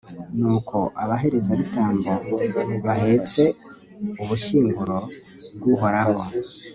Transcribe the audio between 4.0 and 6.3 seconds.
ubushyinguro bw'uhoraho